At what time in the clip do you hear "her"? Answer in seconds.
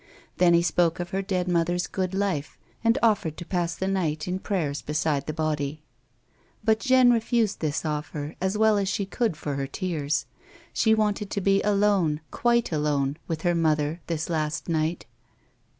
1.11-1.21, 9.57-9.67, 13.43-13.53